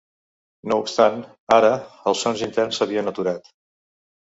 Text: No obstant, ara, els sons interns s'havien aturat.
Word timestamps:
No 0.71 0.77
obstant, 0.83 1.19
ara, 1.59 1.69
els 2.13 2.25
sons 2.27 2.43
interns 2.49 2.83
s'havien 2.83 3.15
aturat. 3.15 3.55